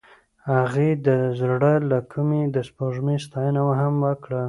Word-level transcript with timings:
هغې 0.53 0.89
د 1.05 1.09
زړه 1.39 1.73
له 1.89 1.99
کومې 2.11 2.41
د 2.55 2.57
سپوږمۍ 2.67 3.17
ستاینه 3.25 3.61
هم 3.81 3.93
وکړه. 4.05 4.39